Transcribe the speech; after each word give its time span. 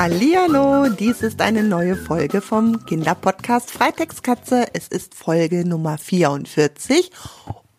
Hallihallo, 0.00 0.88
dies 0.88 1.20
ist 1.20 1.42
eine 1.42 1.62
neue 1.62 1.94
Folge 1.94 2.40
vom 2.40 2.86
Kinderpodcast 2.86 3.70
Freitextkatze. 3.70 4.68
Es 4.72 4.88
ist 4.88 5.14
Folge 5.14 5.68
Nummer 5.68 5.98
44 5.98 7.10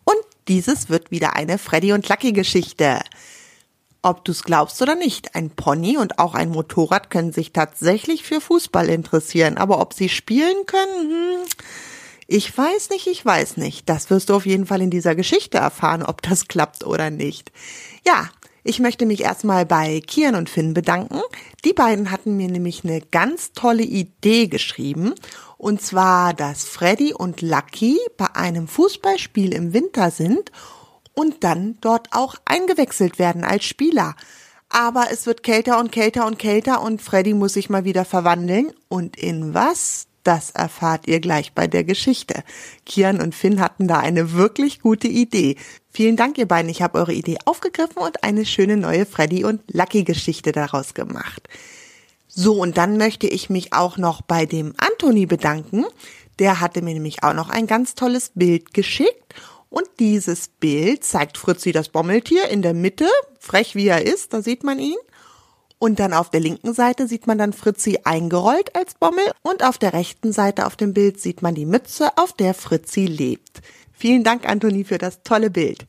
und 0.04 0.18
dieses 0.48 0.90
wird 0.90 1.10
wieder 1.10 1.36
eine 1.36 1.58
Freddy 1.58 1.94
und 1.94 2.08
Lucky 2.08 2.32
Geschichte. 2.32 3.00
Ob 4.04 4.24
du 4.24 4.34
es 4.34 4.44
glaubst 4.44 4.84
oder 4.84 4.94
nicht, 4.94 5.34
ein 5.34 5.50
Pony 5.50 5.98
und 5.98 6.20
auch 6.20 6.36
ein 6.36 6.50
Motorrad 6.52 7.10
können 7.10 7.34
sich 7.34 7.54
tatsächlich 7.54 8.22
für 8.22 8.40
Fußball 8.40 8.88
interessieren, 8.90 9.58
aber 9.58 9.82
ob 9.82 9.96
sie 9.96 10.08
spielen 10.08 10.68
können, 10.68 11.10
hm, 11.10 11.48
ich 12.28 12.56
weiß 12.56 12.92
nicht, 12.92 13.08
ich 13.08 13.26
weiß 13.26 13.58
nicht. 13.58 13.90
Das 13.90 14.12
wirst 14.12 14.30
du 14.30 14.36
auf 14.36 14.46
jeden 14.46 14.68
Fall 14.68 14.84
in 14.84 14.92
dieser 14.92 15.16
Geschichte 15.16 15.58
erfahren, 15.58 16.04
ob 16.04 16.22
das 16.22 16.48
klappt 16.48 16.86
oder 16.86 17.10
nicht. 17.10 17.52
Ja, 18.06 18.30
ich 18.64 18.80
möchte 18.80 19.06
mich 19.06 19.22
erstmal 19.22 19.66
bei 19.66 20.02
Kian 20.06 20.36
und 20.36 20.50
Finn 20.50 20.74
bedanken. 20.74 21.22
Die 21.66 21.74
beiden 21.74 22.12
hatten 22.12 22.38
mir 22.38 22.48
nämlich 22.48 22.84
eine 22.84 23.02
ganz 23.02 23.54
tolle 23.54 23.84
Idee 23.84 24.48
geschrieben. 24.48 25.14
Und 25.58 25.82
zwar, 25.82 26.34
dass 26.34 26.64
Freddy 26.64 27.14
und 27.14 27.42
Lucky 27.42 28.00
bei 28.18 28.36
einem 28.36 28.68
Fußballspiel 28.68 29.54
im 29.54 29.74
Winter 29.74 30.12
sind 30.12 30.52
und 31.14 31.44
dann 31.44 31.78
dort 31.82 32.10
auch 32.12 32.36
eingewechselt 32.46 33.20
werden 33.20 33.44
als 33.44 33.66
Spieler. 33.66 34.16
Aber 34.70 35.08
es 35.12 35.26
wird 35.26 35.44
kälter 35.44 35.80
und 35.80 35.92
kälter 35.92 36.26
und 36.26 36.40
kälter 36.40 36.82
und 36.82 37.02
Freddy 37.02 37.34
muss 37.34 37.54
sich 37.54 37.70
mal 37.70 37.84
wieder 37.84 38.06
verwandeln. 38.06 38.72
Und 38.88 39.18
in 39.18 39.54
was? 39.54 40.08
Das 40.24 40.52
erfahrt 40.52 41.08
ihr 41.08 41.20
gleich 41.20 41.54
bei 41.54 41.68
der 41.68 41.84
Geschichte. 41.84 42.44
Kian 42.86 43.22
und 43.22 43.34
Finn 43.34 43.60
hatten 43.60 43.88
da 43.88 44.00
eine 44.00 44.34
wirklich 44.34 44.80
gute 44.82 45.08
Idee. 45.08 45.56
Vielen 45.90 46.16
Dank, 46.16 46.38
ihr 46.38 46.48
beiden. 46.48 46.70
Ich 46.70 46.82
habe 46.82 47.00
eure 47.00 47.14
Idee 47.14 47.38
aufgegriffen 47.46 47.98
und 47.98 48.24
eine 48.24 48.46
schöne 48.46 48.78
neue 48.78 49.06
Freddy 49.06 49.44
und 49.44 49.62
Lucky 49.72 50.04
Geschichte 50.04 50.52
daraus 50.52 50.94
gemacht. 50.94 51.50
So, 52.28 52.62
und 52.62 52.78
dann 52.78 52.98
möchte 52.98 53.28
ich 53.28 53.50
mich 53.50 53.74
auch 53.74 53.98
noch 53.98 54.22
bei 54.22 54.46
dem 54.46 54.74
Anthony 54.78 55.26
bedanken. 55.26 55.86
Der 56.40 56.62
hatte 56.62 56.82
mir 56.82 56.94
nämlich 56.94 57.24
auch 57.24 57.34
noch 57.34 57.50
ein 57.50 57.68
ganz 57.68 57.96
tolles 57.96 58.32
Bild 58.36 58.74
geschickt. 58.74 59.36
Und 59.70 59.88
dieses 60.00 60.50
Bild 60.50 61.04
zeigt 61.04 61.38
Fritzi 61.38 61.72
das 61.72 61.90
Bommeltier 61.90 62.50
in 62.50 62.62
der 62.62 62.74
Mitte, 62.74 63.08
frech 63.40 63.74
wie 63.74 63.88
er 63.88 64.06
ist, 64.06 64.34
da 64.34 64.42
sieht 64.42 64.64
man 64.64 64.80
ihn. 64.80 64.98
Und 65.84 66.00
dann 66.00 66.14
auf 66.14 66.30
der 66.30 66.42
linken 66.42 66.76
Seite 66.76 67.08
sieht 67.08 67.26
man 67.26 67.40
dann 67.40 67.54
Fritzi 67.54 68.02
eingerollt 68.04 68.76
als 68.76 68.94
Bommel 68.94 69.24
und 69.42 69.64
auf 69.64 69.80
der 69.80 69.94
rechten 69.94 70.32
Seite 70.32 70.68
auf 70.68 70.76
dem 70.76 70.94
Bild 70.94 71.20
sieht 71.20 71.42
man 71.42 71.56
die 71.56 71.66
Mütze, 71.66 72.16
auf 72.20 72.34
der 72.34 72.54
Fritzi 72.54 73.08
lebt. 73.08 73.64
Vielen 73.92 74.24
Dank, 74.24 74.48
Antoni, 74.48 74.84
für 74.84 75.00
das 75.00 75.24
tolle 75.24 75.50
Bild. 75.50 75.88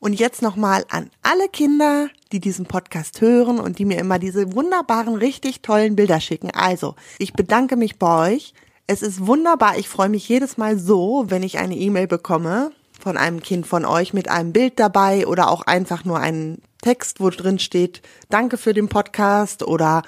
Und 0.00 0.12
jetzt 0.12 0.42
nochmal 0.42 0.84
an 0.90 1.10
alle 1.22 1.48
Kinder, 1.48 2.10
die 2.30 2.40
diesen 2.40 2.66
Podcast 2.66 3.22
hören 3.22 3.58
und 3.58 3.78
die 3.78 3.86
mir 3.86 3.98
immer 3.98 4.18
diese 4.18 4.52
wunderbaren, 4.54 5.14
richtig 5.14 5.62
tollen 5.62 5.96
Bilder 5.96 6.20
schicken. 6.20 6.50
Also, 6.50 6.94
ich 7.18 7.32
bedanke 7.32 7.76
mich 7.76 7.98
bei 7.98 8.34
euch. 8.34 8.52
Es 8.86 9.00
ist 9.00 9.26
wunderbar. 9.26 9.78
Ich 9.78 9.88
freue 9.88 10.10
mich 10.10 10.28
jedes 10.28 10.58
Mal 10.58 10.78
so, 10.78 11.24
wenn 11.28 11.42
ich 11.42 11.56
eine 11.56 11.74
E-Mail 11.74 12.06
bekomme 12.06 12.70
von 13.00 13.16
einem 13.16 13.40
Kind 13.40 13.66
von 13.66 13.86
euch 13.86 14.12
mit 14.12 14.28
einem 14.28 14.52
Bild 14.52 14.78
dabei 14.78 15.26
oder 15.26 15.50
auch 15.50 15.62
einfach 15.62 16.04
nur 16.04 16.18
einen 16.18 16.60
Text, 16.86 17.18
wo 17.18 17.30
drin 17.30 17.58
steht, 17.58 18.00
danke 18.28 18.56
für 18.58 18.72
den 18.72 18.88
Podcast 18.88 19.64
oder 19.64 20.04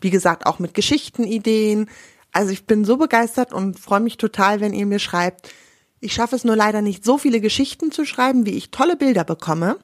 wie 0.00 0.08
gesagt 0.08 0.46
auch 0.46 0.58
mit 0.58 0.72
Geschichtenideen. 0.72 1.90
Also 2.32 2.52
ich 2.52 2.64
bin 2.64 2.86
so 2.86 2.96
begeistert 2.96 3.52
und 3.52 3.78
freue 3.78 4.00
mich 4.00 4.16
total, 4.16 4.62
wenn 4.62 4.72
ihr 4.72 4.86
mir 4.86 4.98
schreibt. 4.98 5.52
Ich 6.00 6.14
schaffe 6.14 6.34
es 6.34 6.44
nur 6.44 6.56
leider 6.56 6.80
nicht, 6.80 7.04
so 7.04 7.18
viele 7.18 7.42
Geschichten 7.42 7.92
zu 7.92 8.06
schreiben, 8.06 8.46
wie 8.46 8.56
ich 8.56 8.70
tolle 8.70 8.96
Bilder 8.96 9.24
bekomme. 9.24 9.76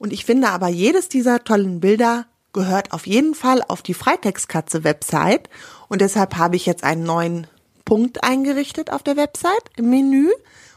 Und 0.00 0.12
ich 0.12 0.24
finde 0.24 0.48
aber, 0.48 0.66
jedes 0.66 1.08
dieser 1.08 1.44
tollen 1.44 1.78
Bilder 1.78 2.26
gehört 2.52 2.92
auf 2.92 3.06
jeden 3.06 3.36
Fall 3.36 3.62
auf 3.68 3.80
die 3.82 3.94
Freitextkatze-Website. 3.94 5.48
Und 5.86 6.00
deshalb 6.00 6.36
habe 6.36 6.56
ich 6.56 6.66
jetzt 6.66 6.82
einen 6.82 7.04
neuen 7.04 7.46
Punkt 7.84 8.24
eingerichtet 8.24 8.90
auf 8.90 9.04
der 9.04 9.16
Website 9.16 9.70
im 9.76 9.88
Menü. 9.88 10.32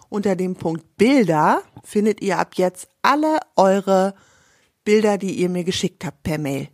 Unter 0.09 0.35
dem 0.35 0.55
Punkt 0.55 0.97
Bilder 0.97 1.63
findet 1.83 2.21
ihr 2.21 2.37
ab 2.37 2.53
jetzt 2.57 2.89
alle 3.01 3.39
eure 3.55 4.13
Bilder, 4.89 5.19
die 5.19 5.33
ihr 5.33 5.49
mir 5.49 5.63
geschickt 5.63 6.03
habt 6.03 6.23
per 6.23 6.39
Mail. 6.39 6.67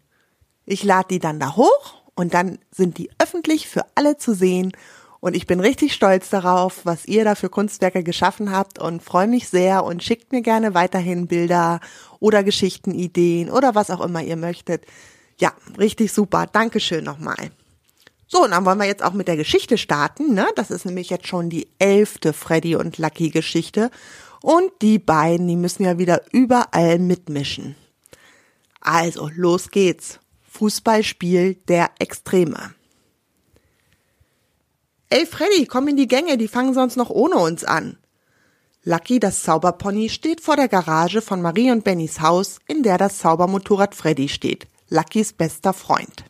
Ich 0.65 0.85
lade 0.85 1.09
die 1.09 1.19
dann 1.19 1.37
da 1.37 1.57
hoch 1.57 2.01
und 2.15 2.33
dann 2.33 2.59
sind 2.71 2.97
die 2.97 3.09
öffentlich 3.21 3.67
für 3.67 3.83
alle 3.93 4.15
zu 4.15 4.33
sehen. 4.33 4.71
Und 5.19 5.35
ich 5.35 5.47
bin 5.47 5.59
richtig 5.59 5.93
stolz 5.93 6.29
darauf, 6.29 6.85
was 6.85 7.07
ihr 7.07 7.25
da 7.25 7.35
für 7.35 7.49
Kunstwerke 7.49 8.03
geschaffen 8.03 8.53
habt 8.53 8.79
und 8.79 9.03
freue 9.03 9.27
mich 9.27 9.49
sehr 9.49 9.83
und 9.83 10.01
schickt 10.01 10.31
mir 10.31 10.41
gerne 10.41 10.73
weiterhin 10.73 11.27
Bilder 11.27 11.81
oder 12.21 12.45
Geschichtenideen 12.45 13.49
oder 13.49 13.75
was 13.75 13.89
auch 13.89 13.99
immer 13.99 14.23
ihr 14.23 14.37
möchtet. 14.37 14.85
Ja, 15.37 15.51
richtig 15.77 16.13
super. 16.13 16.47
Dankeschön 16.49 17.03
nochmal. 17.03 17.51
So, 18.27 18.45
und 18.45 18.51
dann 18.51 18.63
wollen 18.63 18.79
wir 18.79 18.87
jetzt 18.87 19.03
auch 19.03 19.11
mit 19.11 19.27
der 19.27 19.35
Geschichte 19.35 19.77
starten. 19.77 20.33
Ne? 20.33 20.47
Das 20.55 20.71
ist 20.71 20.85
nämlich 20.85 21.09
jetzt 21.09 21.27
schon 21.27 21.49
die 21.49 21.67
elfte 21.79 22.31
Freddy 22.31 22.77
und 22.77 22.97
Lucky 22.97 23.29
Geschichte. 23.29 23.91
Und 24.41 24.71
die 24.81 24.99
beiden, 24.99 25.49
die 25.49 25.57
müssen 25.57 25.83
ja 25.83 25.97
wieder 25.97 26.21
überall 26.31 26.97
mitmischen. 26.97 27.75
Also, 28.85 29.31
los 29.35 29.71
geht's. 29.71 30.19
Fußballspiel 30.51 31.55
der 31.67 31.89
Extreme. 31.97 32.75
Ey 35.09 35.25
Freddy, 35.25 35.65
komm 35.65 35.87
in 35.87 35.97
die 35.97 36.07
Gänge, 36.07 36.37
die 36.37 36.47
fangen 36.47 36.75
sonst 36.75 36.95
noch 36.95 37.09
ohne 37.09 37.37
uns 37.37 37.63
an. 37.63 37.97
Lucky, 38.83 39.19
das 39.19 39.41
Zauberpony, 39.41 40.09
steht 40.09 40.39
vor 40.39 40.55
der 40.55 40.67
Garage 40.67 41.23
von 41.23 41.41
Marie 41.41 41.71
und 41.71 41.83
Bennys 41.83 42.21
Haus, 42.21 42.59
in 42.67 42.83
der 42.83 42.99
das 42.99 43.17
Zaubermotorrad 43.17 43.95
Freddy 43.95 44.29
steht. 44.29 44.67
Luckys 44.89 45.33
bester 45.33 45.73
Freund. 45.73 46.23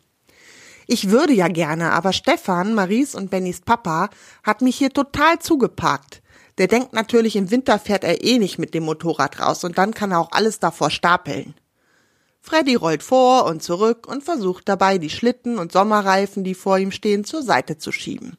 Ich 0.86 1.10
würde 1.10 1.34
ja 1.34 1.48
gerne, 1.48 1.92
aber 1.92 2.14
Stefan, 2.14 2.72
Maries 2.72 3.14
und 3.14 3.28
Bennys 3.28 3.60
Papa, 3.60 4.08
hat 4.42 4.62
mich 4.62 4.76
hier 4.76 4.90
total 4.90 5.40
zugeparkt. 5.40 6.22
Der 6.56 6.68
denkt 6.68 6.94
natürlich, 6.94 7.36
im 7.36 7.50
Winter 7.50 7.78
fährt 7.78 8.02
er 8.02 8.24
eh 8.24 8.38
nicht 8.38 8.58
mit 8.58 8.72
dem 8.72 8.84
Motorrad 8.84 9.40
raus 9.40 9.62
und 9.62 9.76
dann 9.76 9.92
kann 9.92 10.12
er 10.12 10.20
auch 10.20 10.32
alles 10.32 10.58
davor 10.58 10.88
stapeln. 10.88 11.54
Freddy 12.48 12.76
rollt 12.76 13.02
vor 13.02 13.46
und 13.46 13.60
zurück 13.60 14.06
und 14.06 14.22
versucht 14.22 14.68
dabei, 14.68 14.98
die 14.98 15.10
Schlitten 15.10 15.58
und 15.58 15.72
Sommerreifen, 15.72 16.44
die 16.44 16.54
vor 16.54 16.78
ihm 16.78 16.92
stehen, 16.92 17.24
zur 17.24 17.42
Seite 17.42 17.76
zu 17.76 17.90
schieben. 17.90 18.36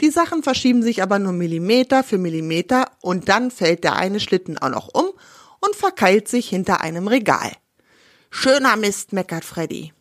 Die 0.00 0.08
Sachen 0.08 0.42
verschieben 0.42 0.82
sich 0.82 1.02
aber 1.02 1.18
nur 1.18 1.34
Millimeter 1.34 2.02
für 2.02 2.16
Millimeter 2.16 2.86
und 3.02 3.28
dann 3.28 3.50
fällt 3.50 3.84
der 3.84 3.96
eine 3.96 4.20
Schlitten 4.20 4.56
auch 4.56 4.70
noch 4.70 4.88
um 4.94 5.04
und 5.60 5.76
verkeilt 5.76 6.28
sich 6.28 6.48
hinter 6.48 6.80
einem 6.80 7.08
Regal. 7.08 7.52
Schöner 8.30 8.76
Mist, 8.76 9.12
meckert 9.12 9.44
Freddy. 9.44 9.92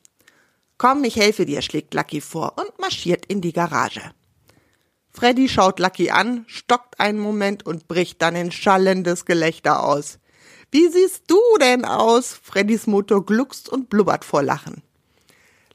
Komm, 0.78 1.03
ich 1.03 1.18
helfe 1.18 1.46
dir, 1.46 1.62
schlägt 1.62 1.94
Lucky 1.94 2.22
vor 2.22 2.53
und 2.57 2.80
marschiert 2.80 3.25
in 3.25 3.41
die 3.41 3.51
Garage. 3.51 4.13
Freddy 5.12 5.50
schaut 5.50 5.80
Lucky 5.80 6.09
an, 6.09 6.46
stockt 6.47 7.01
einen 7.01 7.19
Moment 7.19 7.66
und 7.66 7.90
bricht 7.90 8.22
dann 8.22 8.38
in 8.38 8.53
schallendes 8.53 9.25
Gelächter 9.25 9.84
aus. 9.84 10.19
Wie 10.72 10.88
siehst 10.88 11.24
du 11.28 11.40
denn 11.59 11.84
aus? 11.84 12.40
Freddys 12.44 12.85
Motor 12.85 13.25
gluckst 13.25 13.69
und 13.69 13.90
blubbert 13.90 14.24
vor 14.24 14.44
Lachen. 14.44 14.84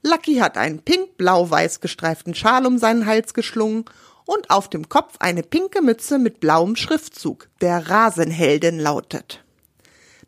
Lucky 0.03 0.37
hat 0.37 0.57
einen 0.57 0.83
pink-blau-weiß 0.83 1.81
gestreiften 1.81 2.35
Schal 2.35 2.65
um 2.67 2.79
seinen 2.79 3.07
Hals 3.07 3.35
geschlungen 3.35 3.87
und 4.25 4.51
auf 4.51 4.69
dem 4.69 4.89
Kopf 4.89 5.17
eine 5.19 5.43
pinke 5.43 5.83
Mütze 5.83 6.19
mit 6.19 6.39
blauem 6.41 6.77
Schriftzug, 6.77 7.49
der 7.61 7.91
Rasenhelden 7.91 8.79
lautet. 8.79 9.43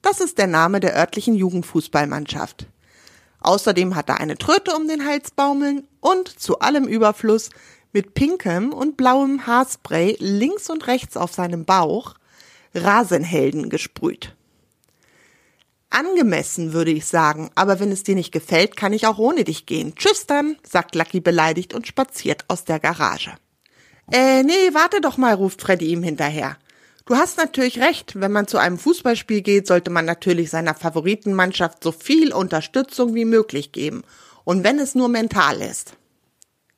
Das 0.03 0.21
ist 0.21 0.39
der 0.39 0.47
Name 0.47 0.81
der 0.81 0.97
örtlichen 0.97 1.35
Jugendfußballmannschaft. 1.35 2.67
Außerdem 3.41 3.95
hat 3.95 4.09
er 4.09 4.19
eine 4.19 4.37
Tröte 4.37 4.75
um 4.75 4.89
den 4.89 5.07
Hals 5.07 5.31
baumeln 5.31 5.87
und 6.01 6.29
zu 6.29 6.59
allem 6.59 6.89
Überfluss 6.89 7.51
mit 7.93 8.15
pinkem 8.15 8.73
und 8.73 8.97
blauem 8.97 9.47
Haarspray 9.47 10.17
links 10.19 10.71
und 10.71 10.87
rechts 10.87 11.17
auf 11.17 11.33
seinem 11.33 11.65
Bauch 11.65 12.15
Rasenhelden 12.75 13.71
gesprüht. 13.71 14.36
Angemessen, 15.97 16.75
würde 16.75 16.91
ich 16.91 17.07
sagen, 17.07 17.51
aber 17.55 17.81
wenn 17.81 17.91
es 17.91 18.03
dir 18.03 18.15
nicht 18.15 18.31
gefällt, 18.31 18.77
kann 18.77 18.93
ich 18.93 19.07
auch 19.07 19.17
ohne 19.17 19.45
dich 19.45 19.65
gehen. 19.65 19.95
Tschüss 19.97 20.27
dann, 20.27 20.57
sagt 20.63 20.95
Lucky 20.95 21.21
beleidigt 21.21 21.73
und 21.73 21.87
spaziert 21.87 22.45
aus 22.49 22.65
der 22.65 22.81
Garage. 22.81 23.33
Äh, 24.13 24.43
nee, 24.43 24.53
warte 24.75 25.01
doch 25.01 25.17
mal, 25.17 25.33
ruft 25.33 25.63
Freddy 25.63 25.87
ihm 25.87 26.03
hinterher. 26.03 26.59
Du 27.07 27.17
hast 27.17 27.39
natürlich 27.39 27.81
recht, 27.81 28.21
wenn 28.21 28.31
man 28.31 28.47
zu 28.47 28.59
einem 28.59 28.79
Fußballspiel 28.79 29.41
geht, 29.41 29.67
sollte 29.67 29.91
man 29.91 30.05
natürlich 30.05 30.51
seiner 30.51 30.75
Favoritenmannschaft 30.75 31.83
so 31.83 31.93
viel 31.93 32.35
Unterstützung 32.35 33.15
wie 33.15 33.25
möglich 33.25 33.73
geben. 33.73 34.03
Und 34.45 34.65
wenn 34.65 34.79
es 34.79 34.95
nur 34.95 35.09
mental 35.09 35.63
ist. 35.63 35.95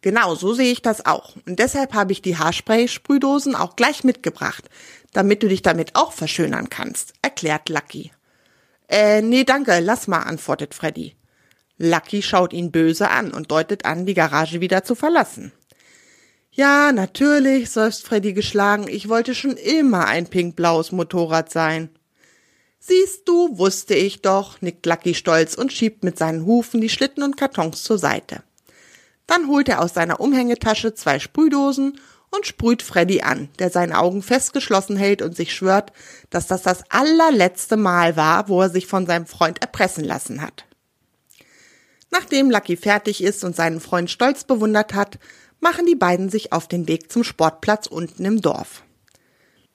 Genau, 0.01 0.37
so 0.37 0.55
sehe 0.55 0.71
ich 0.71 0.81
das 0.81 1.05
auch. 1.07 1.35
Und 1.45 1.59
deshalb 1.59 1.93
habe 1.93 2.13
ich 2.13 2.23
die 2.23 2.37
Haarspray-Sprühdosen 2.37 3.57
auch 3.57 3.75
gleich 3.75 4.05
mitgebracht, 4.05 4.71
damit 5.13 5.43
du 5.43 5.49
dich 5.49 5.63
damit 5.63 5.97
auch 5.97 6.13
verschönern 6.13 6.71
kannst, 6.71 7.15
erklärt 7.21 7.69
Lucky. 7.69 8.13
Äh, 8.89 9.23
nee, 9.23 9.45
danke, 9.45 9.81
lass 9.81 10.09
mal, 10.09 10.23
antwortet 10.23 10.75
Freddy. 10.75 11.15
Lucky 11.77 12.23
schaut 12.23 12.53
ihn 12.53 12.73
böse 12.73 13.11
an 13.11 13.33
und 13.33 13.51
deutet 13.51 13.85
an, 13.85 14.07
die 14.07 14.15
Garage 14.15 14.61
wieder 14.61 14.83
zu 14.83 14.95
verlassen. 14.95 15.53
Ja, 16.51 16.91
natürlich, 16.91 17.71
seufzt 17.71 18.05
Freddy 18.05 18.33
geschlagen. 18.33 18.89
Ich 18.89 19.09
wollte 19.09 19.35
schon 19.35 19.57
immer 19.57 20.07
ein 20.07 20.27
pinkblaues 20.27 20.91
Motorrad 20.91 21.53
sein. 21.53 21.91
Siehst 22.81 23.29
du, 23.29 23.59
wusste 23.59 23.95
ich 23.95 24.23
doch, 24.23 24.61
nickt 24.61 24.87
Lucky 24.87 25.15
stolz 25.15 25.55
und 25.55 25.73
schiebt 25.73 26.03
mit 26.03 26.19
seinen 26.19 26.47
Hufen 26.47 26.81
die 26.81 26.89
Schlitten 26.89 27.23
und 27.23 27.37
Kartons 27.37 27.83
zur 27.83 27.99
Seite. 27.99 28.43
Dann 29.27 29.47
holt 29.47 29.69
er 29.69 29.83
aus 29.83 29.95
seiner 29.95 30.21
Umhängetasche 30.21 30.95
zwei 30.95 31.19
Sprühdosen 31.19 32.01
und 32.31 32.47
sprüht 32.47 32.83
Freddy 32.83 33.23
an, 33.23 33.49
der 33.59 33.71
seine 33.71 33.99
Augen 33.99 34.23
fest 34.23 34.53
geschlossen 34.53 34.97
hält 34.97 35.23
und 35.23 35.37
sich 35.37 35.55
schwört, 35.55 35.93
dass 36.31 36.47
das 36.47 36.63
das 36.63 36.83
allerletzte 36.91 37.77
Mal 37.77 38.17
war, 38.17 38.49
wo 38.49 38.61
er 38.61 38.71
sich 38.71 38.87
von 38.87 39.07
seinem 39.07 39.27
Freund 39.27 39.61
erpressen 39.61 40.05
lassen 40.05 40.43
hat. 40.43 40.65
Nachdem 42.11 42.51
Lucky 42.51 42.77
fertig 42.77 43.23
ist 43.23 43.45
und 43.45 43.55
seinen 43.55 43.81
Freund 43.81 44.11
stolz 44.11 44.45
bewundert 44.45 44.95
hat, 44.95 45.19
machen 45.61 45.87
die 45.87 45.97
beiden 45.97 46.31
sich 46.31 46.53
auf 46.53 46.69
den 46.69 46.89
Weg 46.89 47.11
zum 47.11 47.25
Sportplatz 47.25 47.87
unten 47.87 48.25
im 48.25 48.41
Dorf. 48.41 48.83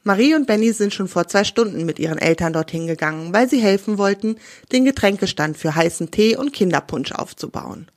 Marie 0.05 0.35
und 0.35 0.47
Benny 0.47 0.73
sind 0.73 0.93
schon 0.93 1.07
vor 1.07 1.27
zwei 1.27 1.45
Stunden 1.45 1.85
mit 1.85 1.97
ihren 1.97 2.17
Eltern 2.17 2.51
dorthin 2.51 2.87
gegangen, 2.87 3.33
weil 3.33 3.49
sie 3.49 3.61
helfen 3.61 3.97
wollten, 3.97 4.35
den 4.73 4.83
Getränkestand 4.83 5.57
für 5.57 5.75
heißen 5.75 6.11
Tee 6.11 6.35
und 6.35 6.51
Kinderpunsch 6.51 7.13
aufzubauen. 7.13 7.87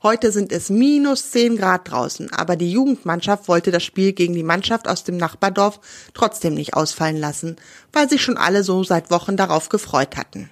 Heute 0.00 0.30
sind 0.30 0.52
es 0.52 0.70
minus 0.70 1.32
zehn 1.32 1.56
Grad 1.56 1.90
draußen, 1.90 2.32
aber 2.32 2.54
die 2.54 2.70
Jugendmannschaft 2.70 3.48
wollte 3.48 3.72
das 3.72 3.82
Spiel 3.82 4.12
gegen 4.12 4.34
die 4.34 4.44
Mannschaft 4.44 4.86
aus 4.86 5.02
dem 5.02 5.16
Nachbardorf 5.16 5.80
trotzdem 6.14 6.54
nicht 6.54 6.74
ausfallen 6.74 7.16
lassen, 7.16 7.56
weil 7.92 8.08
sich 8.08 8.22
schon 8.22 8.36
alle 8.36 8.62
so 8.62 8.84
seit 8.84 9.10
Wochen 9.10 9.36
darauf 9.36 9.68
gefreut 9.68 10.16
hatten. 10.16 10.50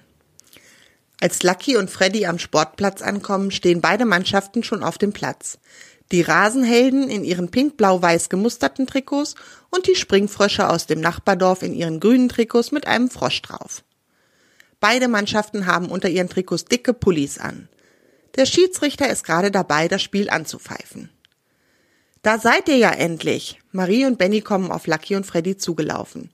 Als 1.21 1.43
Lucky 1.43 1.77
und 1.77 1.89
Freddy 1.89 2.25
am 2.25 2.39
Sportplatz 2.39 3.01
ankommen, 3.01 3.51
stehen 3.51 3.79
beide 3.79 4.03
Mannschaften 4.03 4.63
schon 4.63 4.83
auf 4.83 4.97
dem 4.97 5.13
Platz. 5.13 5.59
Die 6.11 6.21
Rasenhelden 6.21 7.09
in 7.09 7.23
ihren 7.23 7.49
pink-blau-weiß 7.49 8.27
gemusterten 8.27 8.85
Trikots 8.85 9.35
und 9.69 9.87
die 9.87 9.95
Springfrösche 9.95 10.69
aus 10.69 10.87
dem 10.87 10.99
Nachbardorf 10.99 11.63
in 11.63 11.73
ihren 11.73 12.01
grünen 12.01 12.27
Trikots 12.27 12.73
mit 12.73 12.85
einem 12.85 13.09
Frosch 13.09 13.41
drauf. 13.41 13.83
Beide 14.81 15.07
Mannschaften 15.07 15.67
haben 15.67 15.89
unter 15.89 16.09
ihren 16.09 16.29
Trikots 16.29 16.65
dicke 16.65 16.93
Pullis 16.93 17.37
an. 17.37 17.69
Der 18.37 18.45
Schiedsrichter 18.45 19.09
ist 19.09 19.23
gerade 19.23 19.49
dabei, 19.49 19.87
das 19.87 20.03
Spiel 20.03 20.29
anzupfeifen. 20.29 21.09
Da 22.21 22.37
seid 22.37 22.69
ihr 22.69 22.77
ja 22.77 22.91
endlich. 22.91 23.59
Marie 23.71 24.05
und 24.05 24.19
Benny 24.19 24.41
kommen 24.41 24.71
auf 24.71 24.85
Lucky 24.85 25.15
und 25.15 25.25
Freddy 25.25 25.57
zugelaufen. 25.57 26.29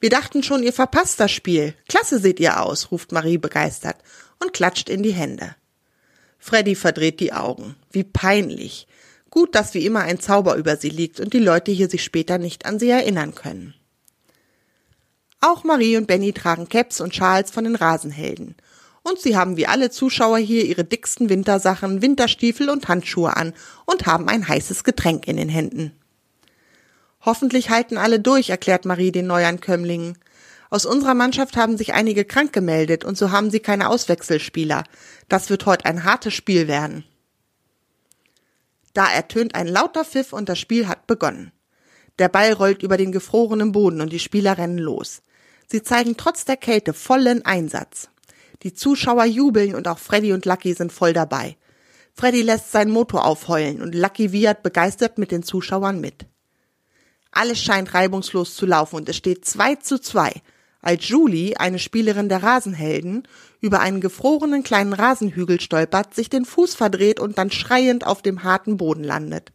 Wir 0.00 0.10
dachten 0.10 0.42
schon, 0.42 0.64
ihr 0.64 0.72
verpasst 0.72 1.20
das 1.20 1.30
Spiel. 1.30 1.74
Klasse 1.88 2.18
seht 2.18 2.40
ihr 2.40 2.60
aus, 2.60 2.90
ruft 2.90 3.12
Marie 3.12 3.38
begeistert 3.38 3.96
und 4.42 4.52
klatscht 4.52 4.88
in 4.88 5.04
die 5.04 5.12
Hände. 5.12 5.54
Freddy 6.38 6.74
verdreht 6.74 7.20
die 7.20 7.32
Augen. 7.32 7.76
Wie 7.92 8.04
peinlich. 8.04 8.88
Gut, 9.30 9.54
dass 9.54 9.74
wie 9.74 9.86
immer 9.86 10.00
ein 10.00 10.18
Zauber 10.18 10.56
über 10.56 10.76
sie 10.76 10.90
liegt 10.90 11.20
und 11.20 11.32
die 11.32 11.38
Leute 11.38 11.70
hier 11.70 11.88
sich 11.88 12.02
später 12.02 12.38
nicht 12.38 12.66
an 12.66 12.80
sie 12.80 12.90
erinnern 12.90 13.34
können. 13.34 13.74
Auch 15.40 15.62
Marie 15.62 15.96
und 15.96 16.06
Benny 16.08 16.32
tragen 16.32 16.68
Caps 16.68 17.00
und 17.00 17.14
Schals 17.14 17.52
von 17.52 17.64
den 17.64 17.76
Rasenhelden 17.76 18.56
und 19.06 19.20
sie 19.20 19.36
haben 19.36 19.56
wie 19.56 19.68
alle 19.68 19.90
Zuschauer 19.90 20.38
hier 20.38 20.64
ihre 20.64 20.84
dicksten 20.84 21.28
Wintersachen, 21.28 22.02
Winterstiefel 22.02 22.68
und 22.68 22.88
Handschuhe 22.88 23.36
an 23.36 23.54
und 23.84 24.06
haben 24.06 24.28
ein 24.28 24.48
heißes 24.48 24.82
Getränk 24.82 25.28
in 25.28 25.36
den 25.36 25.48
Händen. 25.48 25.92
Hoffentlich 27.24 27.70
halten 27.70 27.98
alle 27.98 28.18
durch, 28.18 28.50
erklärt 28.50 28.84
Marie 28.84 29.12
den 29.12 29.28
Neuankömmlingen. 29.28 30.18
Aus 30.70 30.86
unserer 30.86 31.14
Mannschaft 31.14 31.56
haben 31.56 31.76
sich 31.76 31.94
einige 31.94 32.24
krank 32.24 32.52
gemeldet 32.52 33.04
und 33.04 33.16
so 33.16 33.30
haben 33.30 33.50
sie 33.50 33.60
keine 33.60 33.88
Auswechselspieler. 33.90 34.82
Das 35.28 35.50
wird 35.50 35.66
heute 35.66 35.84
ein 35.84 36.02
hartes 36.02 36.34
Spiel 36.34 36.66
werden. 36.66 37.04
Da 38.92 39.08
ertönt 39.08 39.54
ein 39.54 39.68
lauter 39.68 40.04
Pfiff 40.04 40.32
und 40.32 40.48
das 40.48 40.58
Spiel 40.58 40.88
hat 40.88 41.06
begonnen. 41.06 41.52
Der 42.18 42.28
Ball 42.28 42.52
rollt 42.52 42.82
über 42.82 42.96
den 42.96 43.12
gefrorenen 43.12 43.70
Boden 43.70 44.00
und 44.00 44.12
die 44.12 44.18
Spieler 44.18 44.58
rennen 44.58 44.78
los. 44.78 45.22
Sie 45.68 45.82
zeigen 45.82 46.16
trotz 46.16 46.44
der 46.44 46.56
Kälte 46.56 46.92
vollen 46.92 47.44
Einsatz. 47.44 48.08
Die 48.62 48.74
Zuschauer 48.74 49.24
jubeln 49.24 49.74
und 49.74 49.88
auch 49.88 49.98
Freddy 49.98 50.32
und 50.32 50.44
Lucky 50.46 50.74
sind 50.74 50.92
voll 50.92 51.12
dabei. 51.12 51.56
Freddy 52.14 52.42
lässt 52.42 52.72
seinen 52.72 52.90
Motor 52.90 53.26
aufheulen 53.26 53.82
und 53.82 53.94
Lucky 53.94 54.32
wiehert 54.32 54.62
begeistert 54.62 55.18
mit 55.18 55.30
den 55.30 55.42
Zuschauern 55.42 56.00
mit. 56.00 56.26
Alles 57.30 57.60
scheint 57.60 57.92
reibungslos 57.92 58.56
zu 58.56 58.64
laufen 58.64 58.96
und 58.96 59.08
es 59.08 59.16
steht 59.16 59.44
2 59.44 59.74
zu 59.76 59.98
2, 60.00 60.32
als 60.80 61.08
Julie, 61.08 61.58
eine 61.58 61.78
Spielerin 61.78 62.28
der 62.28 62.42
Rasenhelden, 62.42 63.26
über 63.60 63.80
einen 63.80 64.00
gefrorenen 64.00 64.62
kleinen 64.62 64.92
Rasenhügel 64.92 65.60
stolpert, 65.60 66.14
sich 66.14 66.30
den 66.30 66.44
Fuß 66.44 66.74
verdreht 66.74 67.20
und 67.20 67.38
dann 67.38 67.50
schreiend 67.50 68.06
auf 68.06 68.22
dem 68.22 68.44
harten 68.44 68.76
Boden 68.76 69.04
landet. 69.04 69.52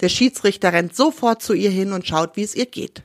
Der 0.00 0.08
Schiedsrichter 0.08 0.72
rennt 0.72 0.94
sofort 0.94 1.42
zu 1.42 1.52
ihr 1.52 1.70
hin 1.70 1.92
und 1.92 2.06
schaut, 2.06 2.36
wie 2.36 2.44
es 2.44 2.54
ihr 2.54 2.66
geht. 2.66 3.02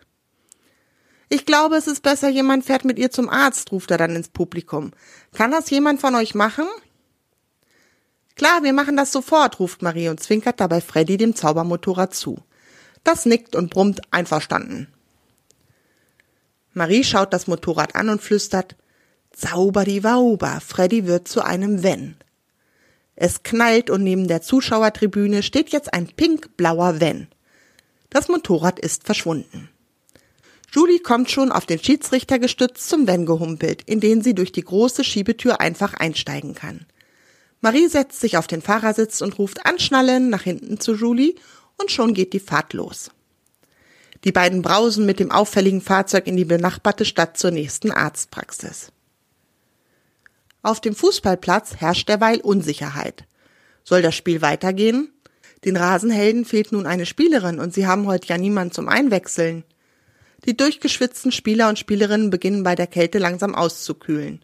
Ich 1.34 1.48
glaube, 1.48 1.78
es 1.78 1.88
ist 1.88 2.04
besser, 2.04 2.30
jemand 2.30 2.64
fährt 2.64 2.86
mit 2.86 3.00
ihr 3.00 3.10
zum 3.10 3.28
Arzt, 3.28 3.72
ruft 3.72 3.90
er 3.90 3.98
dann 3.98 4.16
ins 4.16 4.30
Publikum. 4.30 4.92
Kann 5.34 5.50
das 5.50 5.72
jemand 5.72 6.00
von 6.00 6.14
euch 6.14 6.36
machen? 6.36 6.68
Klar, 8.36 8.62
wir 8.62 8.72
machen 8.72 8.96
das 8.96 9.12
sofort, 9.12 9.60
ruft 9.60 9.82
Marie 9.82 10.10
und 10.10 10.20
zwinkert 10.20 10.60
dabei 10.60 10.80
Freddy 10.80 11.18
dem 11.18 11.36
Zaubermotorrad 11.36 12.14
zu. 12.14 12.38
Das 13.04 13.26
nickt 13.26 13.56
und 13.56 13.72
brummt 13.72 14.02
einverstanden. 14.12 14.94
Marie 16.74 17.04
schaut 17.04 17.34
das 17.34 17.48
Motorrad 17.48 17.96
an 17.96 18.10
und 18.10 18.22
flüstert, 18.22 18.76
Zauber 19.32 19.86
die 19.86 20.04
Wauber, 20.04 20.62
Freddy 20.62 21.08
wird 21.08 21.28
zu 21.28 21.42
einem 21.42 21.82
Wenn. 21.82 22.16
Es 23.16 23.42
knallt 23.42 23.90
und 23.90 24.04
neben 24.04 24.28
der 24.28 24.44
Zuschauertribüne 24.44 25.42
steht 25.42 25.72
jetzt 25.72 25.96
ein 25.96 26.06
pink-blauer 26.06 27.00
Wenn. 27.00 27.28
Das 28.12 28.28
Motorrad 28.28 28.80
ist 28.80 29.04
verschwunden. 29.04 29.73
Julie 30.74 31.02
kommt 31.02 31.30
schon 31.30 31.52
auf 31.52 31.68
den 31.68 31.78
Schiedsrichter 31.78 32.40
gestützt 32.40 32.90
zum 32.90 33.06
Wenn 33.06 33.28
gehumpelt, 33.28 33.84
in 33.84 34.00
den 34.00 34.24
sie 34.24 34.34
durch 34.34 34.52
die 34.52 34.64
große 34.64 35.04
Schiebetür 35.04 35.62
einfach 35.62 35.94
einsteigen 35.94 36.56
kann. 36.56 36.88
Marie 37.62 37.88
setzt 37.88 38.20
sich 38.20 38.38
auf 38.38 38.48
den 38.48 38.64
Fahrersitz 38.64 39.22
und 39.22 39.38
ruft 39.38 39.68
Anschnallen 39.68 40.32
nach 40.32 40.42
hinten 40.42 40.80
zu 40.80 40.96
Julie 40.96 41.36
und 41.78 41.92
schon 41.92 42.16
geht 42.16 42.34
die 42.34 42.40
Fahrt 42.40 42.74
los. 42.74 43.12
Die 44.24 44.32
beiden 44.32 44.64
brausen 44.64 45.06
mit 45.06 45.20
dem 45.20 45.30
auffälligen 45.30 45.80
Fahrzeug 45.80 46.26
in 46.26 46.38
die 46.38 46.46
benachbarte 46.46 47.06
Stadt 47.06 47.38
zur 47.38 47.52
nächsten 47.52 47.92
Arztpraxis. 47.92 48.92
Auf 50.64 50.82
dem 50.82 50.96
Fußballplatz 50.96 51.76
herrscht 51.76 52.10
derweil 52.10 52.42
Unsicherheit. 52.42 53.26
Soll 53.84 54.02
das 54.02 54.16
Spiel 54.16 54.42
weitergehen? 54.42 55.14
Den 55.66 55.78
Rasenhelden 55.78 56.46
fehlt 56.46 56.72
nun 56.72 56.88
eine 56.88 57.06
Spielerin 57.06 57.60
und 57.60 57.76
sie 57.76 57.86
haben 57.86 58.08
heute 58.08 58.30
ja 58.30 58.40
niemand 58.40 58.74
zum 58.74 58.90
Einwechseln. 58.90 59.66
Die 60.46 60.58
durchgeschwitzten 60.58 61.32
Spieler 61.32 61.70
und 61.70 61.80
Spielerinnen 61.80 62.30
beginnen 62.30 62.64
bei 62.64 62.76
der 62.76 62.88
Kälte 62.88 63.18
langsam 63.18 63.56
auszukühlen. 63.56 64.44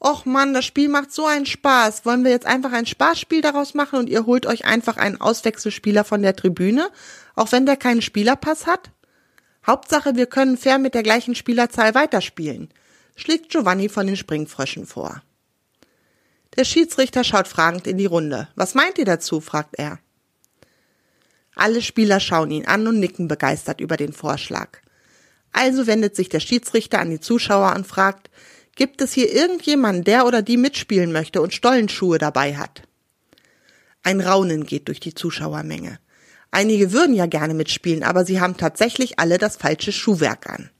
Och 0.00 0.24
Mann, 0.26 0.52
das 0.52 0.66
Spiel 0.66 0.88
macht 0.88 1.12
so 1.12 1.26
einen 1.26 1.46
Spaß. 1.46 2.04
Wollen 2.04 2.24
wir 2.24 2.30
jetzt 2.30 2.46
einfach 2.46 2.72
ein 2.72 2.86
Spaßspiel 2.86 3.40
daraus 3.40 3.74
machen 3.74 3.98
und 3.98 4.10
ihr 4.10 4.26
holt 4.26 4.46
euch 4.46 4.66
einfach 4.66 4.98
einen 4.98 5.20
Auswechselspieler 5.20 6.04
von 6.04 6.22
der 6.22 6.36
Tribüne, 6.36 6.90
auch 7.34 7.52
wenn 7.52 7.66
der 7.66 7.76
keinen 7.76 8.02
Spielerpass 8.02 8.66
hat? 8.66 8.90
Hauptsache, 9.66 10.14
wir 10.14 10.26
können 10.26 10.58
fair 10.58 10.78
mit 10.78 10.94
der 10.94 11.02
gleichen 11.02 11.34
Spielerzahl 11.34 11.94
weiterspielen, 11.94 12.68
schlägt 13.16 13.50
Giovanni 13.50 13.88
von 13.88 14.06
den 14.06 14.16
Springfröschen 14.16 14.86
vor. 14.86 15.22
Der 16.56 16.64
Schiedsrichter 16.64 17.24
schaut 17.24 17.48
fragend 17.48 17.86
in 17.86 17.96
die 17.96 18.06
Runde. 18.06 18.48
Was 18.54 18.74
meint 18.74 18.98
ihr 18.98 19.06
dazu? 19.06 19.40
fragt 19.40 19.74
er. 19.78 19.98
Alle 21.56 21.82
Spieler 21.82 22.20
schauen 22.20 22.50
ihn 22.50 22.66
an 22.66 22.86
und 22.86 23.00
nicken 23.00 23.26
begeistert 23.26 23.80
über 23.80 23.96
den 23.96 24.12
Vorschlag. 24.12 24.83
Also 25.54 25.86
wendet 25.86 26.16
sich 26.16 26.28
der 26.28 26.40
Schiedsrichter 26.40 26.98
an 26.98 27.10
die 27.10 27.20
Zuschauer 27.20 27.74
und 27.76 27.86
fragt, 27.86 28.28
gibt 28.74 29.00
es 29.00 29.12
hier 29.12 29.32
irgendjemanden, 29.32 30.02
der 30.02 30.26
oder 30.26 30.42
die 30.42 30.56
mitspielen 30.56 31.12
möchte 31.12 31.40
und 31.40 31.54
Stollenschuhe 31.54 32.18
dabei 32.18 32.56
hat? 32.56 32.82
Ein 34.02 34.20
Raunen 34.20 34.66
geht 34.66 34.88
durch 34.88 34.98
die 34.98 35.14
Zuschauermenge. 35.14 36.00
Einige 36.50 36.90
würden 36.90 37.14
ja 37.14 37.26
gerne 37.26 37.54
mitspielen, 37.54 38.02
aber 38.02 38.24
sie 38.24 38.40
haben 38.40 38.56
tatsächlich 38.56 39.20
alle 39.20 39.38
das 39.38 39.56
falsche 39.56 39.92
Schuhwerk 39.92 40.50
an. 40.50 40.70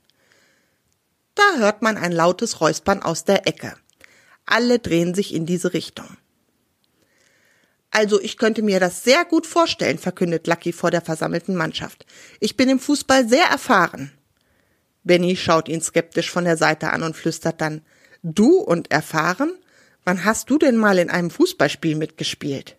Da 1.35 1.57
hört 1.57 1.81
man 1.81 1.95
ein 1.95 2.11
lautes 2.11 2.59
Räuspern 2.59 3.01
aus 3.01 3.23
der 3.23 3.47
Ecke. 3.47 3.75
Alle 4.45 4.79
drehen 4.79 5.15
sich 5.15 5.33
in 5.33 5.45
diese 5.45 5.73
Richtung. 5.73 6.17
Also 7.91 8.19
ich 8.19 8.37
könnte 8.37 8.61
mir 8.61 8.81
das 8.81 9.05
sehr 9.05 9.23
gut 9.23 9.47
vorstellen, 9.47 9.99
verkündet 9.99 10.47
Lucky 10.47 10.73
vor 10.73 10.91
der 10.91 11.01
versammelten 11.01 11.55
Mannschaft. 11.55 12.05
Ich 12.41 12.57
bin 12.57 12.67
im 12.67 12.79
Fußball 12.79 13.29
sehr 13.29 13.45
erfahren. 13.45 14.11
Benny 15.05 15.37
schaut 15.37 15.69
ihn 15.69 15.81
skeptisch 15.81 16.29
von 16.29 16.43
der 16.43 16.57
Seite 16.57 16.91
an 16.91 17.03
und 17.03 17.15
flüstert 17.15 17.61
dann, 17.61 17.81
du 18.23 18.57
und 18.57 18.91
erfahren? 18.91 19.53
Wann 20.03 20.25
hast 20.25 20.49
du 20.49 20.57
denn 20.57 20.75
mal 20.75 20.99
in 20.99 21.09
einem 21.09 21.29
Fußballspiel 21.29 21.95
mitgespielt? 21.95 22.75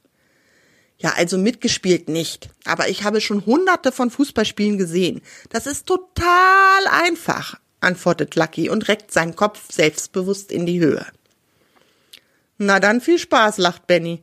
Ja, 0.99 1.12
also 1.16 1.38
mitgespielt 1.38 2.09
nicht, 2.09 2.50
aber 2.64 2.88
ich 2.88 3.04
habe 3.04 3.21
schon 3.21 3.45
hunderte 3.47 3.92
von 3.92 4.11
Fußballspielen 4.11 4.78
gesehen. 4.78 5.23
Das 5.50 5.66
ist 5.66 5.87
total 5.87 6.87
einfach, 6.90 7.61
antwortet 7.80 8.35
Lucky 8.35 8.68
und 8.71 8.88
reckt 8.88 9.12
seinen 9.12 9.37
Kopf 9.37 9.71
selbstbewusst 9.71 10.50
in 10.50 10.66
die 10.66 10.80
Höhe. 10.80 11.06
Na 12.59 12.80
dann 12.80 13.00
viel 13.00 13.18
Spaß, 13.18 13.59
lacht 13.59 13.87
Benny. 13.87 14.23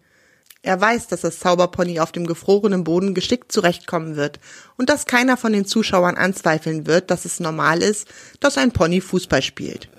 Er 0.66 0.80
weiß, 0.80 1.08
dass 1.08 1.22
das 1.22 1.40
Zauberpony 1.40 2.00
auf 2.00 2.14
dem 2.14 2.26
gefrorenen 2.26 2.86
Boden 2.86 3.14
geschickt 3.14 3.52
zurechtkommen 3.52 4.16
wird 4.16 4.40
und 4.78 4.90
dass 4.90 5.06
keiner 5.06 5.36
von 5.36 5.52
den 5.52 5.66
Zuschauern 5.66 6.16
anzweifeln 6.16 6.88
wird, 6.88 7.12
dass 7.12 7.26
es 7.26 7.42
normal 7.42 7.82
ist, 7.84 8.08
dass 8.40 8.58
ein 8.58 8.72
Pony 8.72 9.02
Fußball 9.02 9.42
spielt. 9.42 9.90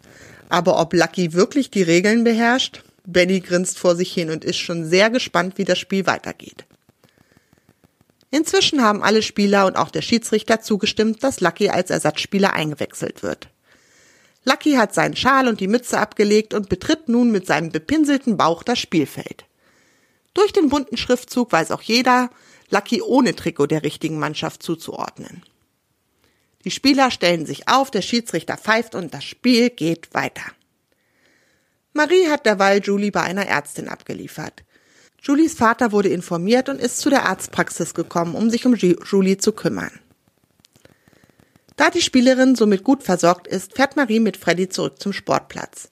Aber 0.49 0.81
ob 0.81 0.95
Lucky 0.95 1.35
wirklich 1.35 1.71
die 1.71 1.83
Regeln 1.83 2.25
beherrscht? 2.25 2.83
Benny 3.07 3.41
grinst 3.41 3.79
vor 3.79 3.95
sich 3.95 4.11
hin 4.15 4.31
und 4.31 4.43
ist 4.43 4.57
schon 4.57 4.87
sehr 4.87 5.11
gespannt, 5.11 5.59
wie 5.59 5.65
das 5.65 5.79
Spiel 5.79 6.07
weitergeht. 6.07 6.65
Inzwischen 8.31 8.83
haben 8.83 9.03
alle 9.03 9.21
Spieler 9.21 9.67
und 9.67 9.77
auch 9.77 9.91
der 9.91 10.01
Schiedsrichter 10.03 10.63
zugestimmt, 10.63 11.23
dass 11.23 11.41
Lucky 11.41 11.69
als 11.69 11.91
Ersatzspieler 11.91 12.55
eingewechselt 12.55 13.23
wird. 13.23 13.49
Lucky 14.45 14.73
hat 14.73 14.95
seinen 14.95 15.15
Schal 15.15 15.47
und 15.47 15.61
die 15.61 15.69
Mütze 15.69 15.99
abgelegt 15.99 16.55
und 16.55 16.71
betritt 16.71 17.11
nun 17.11 17.31
mit 17.31 17.47
seinem 17.47 17.71
bepinselten 17.71 18.39
Bauch 18.39 18.63
das 18.63 18.79
Spielfeld. 18.79 19.45
Durch 20.35 20.53
den 20.53 20.69
bunten 20.69 20.97
Schriftzug 20.97 21.53
weiß 21.53 21.71
auch 21.71 21.83
jeder, 21.83 22.31
Lucky 22.71 23.01
ohne 23.01 23.35
Trikot 23.35 23.67
der 23.67 23.85
richtigen 23.85 24.19
Mannschaft 24.19 24.63
zuzuordnen. 24.63 25.43
Die 26.65 26.71
Spieler 26.71 27.11
stellen 27.11 27.47
sich 27.47 27.69
auf, 27.69 27.91
der 27.91 28.03
Schiedsrichter 28.03 28.57
pfeift 28.57 28.95
und 28.95 29.15
das 29.15 29.25
Spiel 29.25 29.71
geht 29.71 30.13
weiter. 30.15 30.45
Marie 31.93 32.29
hat 32.29 32.47
derweil 32.47 32.81
Julie 32.83 33.13
bei 33.13 33.23
einer 33.23 33.47
Ärztin 33.47 33.89
abgeliefert. 33.89 34.65
Julies 35.23 35.55
Vater 35.55 35.93
wurde 35.93 36.09
informiert 36.09 36.69
und 36.69 36.81
ist 36.81 36.99
zu 36.99 37.11
der 37.11 37.27
Arztpraxis 37.27 37.95
gekommen, 37.95 38.35
um 38.35 38.51
sich 38.51 38.67
um 38.67 38.75
Julie 38.75 39.39
zu 39.39 39.53
kümmern. 39.53 40.01
Da 41.77 41.91
die 41.91 42.03
Spielerin 42.03 42.57
somit 42.57 42.83
gut 42.83 43.03
versorgt 43.03 43.47
ist, 43.47 43.75
fährt 43.75 43.97
Marie 43.97 44.21
mit 44.21 44.37
Freddy 44.37 44.69
zurück 44.69 45.01
zum 45.01 45.13
Sportplatz. 45.13 45.91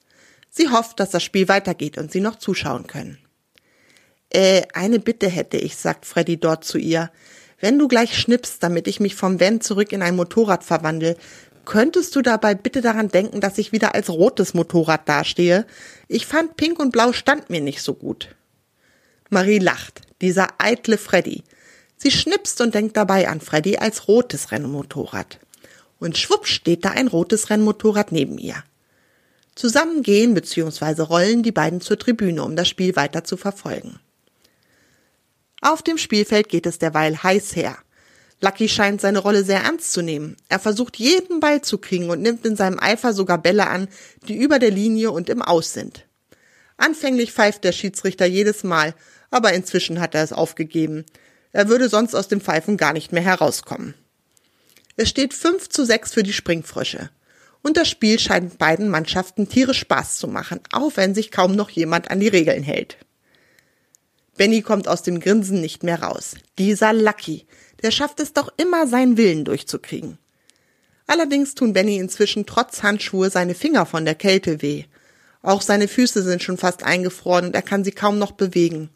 Sie 0.49 0.69
hofft, 0.69 0.99
dass 0.99 1.11
das 1.11 1.23
Spiel 1.23 1.47
weitergeht 1.47 1.97
und 1.97 2.11
sie 2.11 2.21
noch 2.21 2.35
zuschauen 2.35 2.87
können. 2.87 3.22
Äh, 4.33 4.63
eine 4.73 4.99
Bitte 4.99 5.29
hätte 5.29 5.57
ich, 5.57 5.75
sagt 5.75 6.05
Freddy 6.05 6.37
dort 6.37 6.65
zu 6.65 6.77
ihr. 6.77 7.11
Wenn 7.59 7.79
du 7.79 7.87
gleich 7.87 8.17
schnippst, 8.17 8.61
damit 8.61 8.87
ich 8.87 8.99
mich 8.99 9.15
vom 9.15 9.39
Van 9.39 9.61
zurück 9.61 9.93
in 9.93 10.01
ein 10.01 10.15
Motorrad 10.15 10.63
verwandle, 10.63 11.15
könntest 11.65 12.15
du 12.15 12.21
dabei 12.21 12.55
bitte 12.55 12.81
daran 12.81 13.07
denken, 13.07 13.39
dass 13.39 13.57
ich 13.57 13.71
wieder 13.71 13.95
als 13.95 14.09
rotes 14.09 14.53
Motorrad 14.53 15.07
dastehe? 15.07 15.65
Ich 16.07 16.25
fand 16.25 16.57
Pink 16.57 16.79
und 16.79 16.91
Blau 16.91 17.13
stand 17.13 17.49
mir 17.49 17.61
nicht 17.61 17.81
so 17.81 17.93
gut. 17.93 18.35
Marie 19.29 19.59
lacht. 19.59 20.01
Dieser 20.21 20.49
eitle 20.57 20.97
Freddy. 20.97 21.43
Sie 21.95 22.11
schnipst 22.11 22.59
und 22.59 22.75
denkt 22.75 22.97
dabei 22.97 23.29
an 23.29 23.39
Freddy 23.39 23.77
als 23.77 24.07
rotes 24.07 24.51
Rennmotorrad 24.51 25.39
und 26.03 26.17
schwupp 26.17 26.47
steht 26.47 26.83
da 26.83 26.89
ein 26.91 27.07
rotes 27.07 27.49
Rennmotorrad 27.49 28.11
neben 28.11 28.37
ihr. 28.37 28.61
Zusammen 29.55 30.03
gehen 30.03 30.33
bzw. 30.33 31.01
rollen 31.03 31.43
die 31.43 31.51
beiden 31.51 31.79
zur 31.79 31.97
Tribüne, 31.97 32.43
um 32.43 32.55
das 32.55 32.67
Spiel 32.67 32.95
weiter 32.95 33.23
zu 33.23 33.37
verfolgen. 33.37 33.99
Auf 35.63 35.81
dem 35.81 35.97
Spielfeld 35.97 36.49
geht 36.49 36.65
es 36.65 36.77
derweil 36.77 37.23
heiß 37.23 37.55
her. 37.55 37.77
Lucky 38.41 38.67
scheint 38.67 38.99
seine 38.99 39.19
Rolle 39.19 39.45
sehr 39.45 39.61
ernst 39.61 39.93
zu 39.93 40.01
nehmen. 40.01 40.35
Er 40.49 40.59
versucht 40.59 40.97
jeden 40.97 41.39
Ball 41.39 41.61
zu 41.61 41.77
kriegen 41.77 42.09
und 42.09 42.21
nimmt 42.21 42.45
in 42.45 42.57
seinem 42.57 42.81
Eifer 42.81 43.13
sogar 43.13 43.37
Bälle 43.37 43.67
an, 43.67 43.87
die 44.27 44.35
über 44.35 44.59
der 44.59 44.71
Linie 44.71 45.11
und 45.11 45.29
im 45.29 45.41
Aus 45.41 45.71
sind. 45.71 46.05
Anfänglich 46.75 47.31
pfeift 47.31 47.63
der 47.63 47.71
Schiedsrichter 47.71 48.25
jedes 48.25 48.65
Mal, 48.65 48.93
aber 49.31 49.53
inzwischen 49.53 50.01
hat 50.01 50.15
er 50.15 50.23
es 50.23 50.33
aufgegeben. 50.33 51.05
Er 51.53 51.69
würde 51.69 51.87
sonst 51.87 52.13
aus 52.13 52.27
dem 52.27 52.41
Pfeifen 52.41 52.75
gar 52.75 52.91
nicht 52.91 53.13
mehr 53.13 53.23
herauskommen. 53.23 53.93
Es 54.97 55.07
steht 55.07 55.33
5 55.33 55.69
zu 55.69 55.85
6 55.85 56.13
für 56.13 56.23
die 56.23 56.33
Springfrösche. 56.33 57.09
Und 57.61 57.77
das 57.77 57.89
Spiel 57.89 58.19
scheint 58.19 58.57
beiden 58.57 58.89
Mannschaften 58.89 59.47
tierisch 59.47 59.79
Spaß 59.79 60.17
zu 60.17 60.27
machen, 60.27 60.59
auch 60.73 60.91
wenn 60.95 61.15
sich 61.15 61.31
kaum 61.31 61.55
noch 61.55 61.69
jemand 61.69 62.11
an 62.11 62.19
die 62.19 62.27
Regeln 62.27 62.63
hält. 62.63 62.97
Benny 64.37 64.61
kommt 64.61 64.87
aus 64.87 65.03
dem 65.03 65.19
Grinsen 65.19 65.61
nicht 65.61 65.83
mehr 65.83 66.01
raus. 66.01 66.35
Dieser 66.57 66.93
Lucky, 66.93 67.45
der 67.81 67.91
schafft 67.91 68.19
es 68.19 68.33
doch 68.33 68.51
immer, 68.57 68.87
seinen 68.87 69.17
Willen 69.17 69.45
durchzukriegen. 69.45 70.17
Allerdings 71.05 71.53
tun 71.53 71.73
Benny 71.73 71.97
inzwischen 71.97 72.45
trotz 72.45 72.81
Handschuhe 72.81 73.29
seine 73.29 73.55
Finger 73.55 73.85
von 73.85 74.05
der 74.05 74.15
Kälte 74.15 74.61
weh. 74.61 74.85
Auch 75.41 75.61
seine 75.61 75.87
Füße 75.87 76.23
sind 76.23 76.41
schon 76.41 76.57
fast 76.57 76.83
eingefroren 76.83 77.47
und 77.47 77.55
er 77.55 77.61
kann 77.61 77.83
sie 77.83 77.91
kaum 77.91 78.17
noch 78.17 78.31
bewegen. 78.31 78.89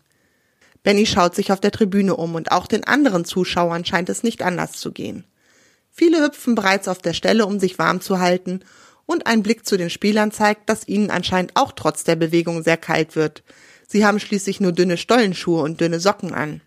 Benny 0.84 1.06
schaut 1.06 1.36
sich 1.36 1.52
auf 1.52 1.60
der 1.60 1.72
Tribüne 1.72 2.16
um 2.16 2.36
und 2.36 2.52
auch 2.52 2.66
den 2.66 2.86
anderen 2.86 3.26
Zuschauern 3.26 3.84
scheint 3.84 4.10
es 4.10 4.24
nicht 4.24 4.42
anders 4.42 4.74
zu 4.74 4.92
gehen. 4.92 5.26
Viele 5.92 6.24
hüpfen 6.24 6.56
bereits 6.56 6.88
auf 6.88 7.00
der 7.00 7.14
Stelle, 7.14 7.46
um 7.46 7.60
sich 7.60 7.78
warm 7.78 8.02
zu 8.02 8.20
halten, 8.20 8.62
und 9.06 9.26
ein 9.26 9.42
Blick 9.42 9.66
zu 9.66 9.78
den 9.78 9.90
Spielern 9.90 10.32
zeigt, 10.32 10.70
dass 10.70 10.88
ihnen 10.88 11.10
anscheinend 11.10 11.54
auch 11.56 11.72
trotz 11.72 12.04
der 12.04 12.16
Bewegung 12.16 12.62
sehr 12.62 12.78
kalt 12.78 13.16
wird. 13.16 13.42
Sie 13.88 14.06
haben 14.06 14.20
schließlich 14.20 14.60
nur 14.60 14.74
dünne 14.74 14.98
Stollenschuhe 14.98 15.64
und 15.64 15.82
dünne 15.82 16.00
Socken 16.00 16.34
an. 16.34 16.62